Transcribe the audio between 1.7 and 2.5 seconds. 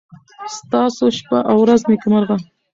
نېکمرغه.